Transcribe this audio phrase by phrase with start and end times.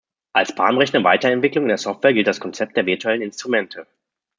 [0.33, 3.85] Als bahnbrechende Weiterentwicklung in der Software gilt das Konzept der virtuellen Instrumente.